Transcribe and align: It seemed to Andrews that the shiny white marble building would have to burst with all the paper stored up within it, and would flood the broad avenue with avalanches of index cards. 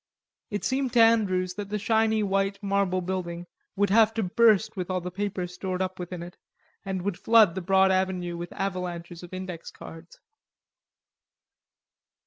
It 0.49 0.63
seemed 0.65 0.93
to 0.93 0.99
Andrews 0.99 1.53
that 1.53 1.69
the 1.69 1.77
shiny 1.77 2.23
white 2.23 2.57
marble 2.63 3.01
building 3.01 3.45
would 3.75 3.91
have 3.91 4.15
to 4.15 4.23
burst 4.23 4.75
with 4.75 4.89
all 4.89 4.99
the 4.99 5.11
paper 5.11 5.45
stored 5.45 5.79
up 5.79 5.99
within 5.99 6.23
it, 6.23 6.37
and 6.83 7.03
would 7.03 7.19
flood 7.19 7.53
the 7.53 7.61
broad 7.61 7.91
avenue 7.91 8.35
with 8.35 8.51
avalanches 8.53 9.21
of 9.21 9.31
index 9.31 9.69
cards. 9.69 10.19